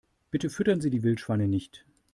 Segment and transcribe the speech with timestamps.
[0.31, 1.85] Bitte füttern Sie die Wildschweine nicht!